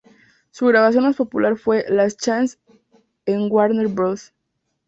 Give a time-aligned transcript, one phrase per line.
[0.49, 2.57] Su grabación más popular fue "Last Chance",
[3.27, 4.33] en Warner Bros.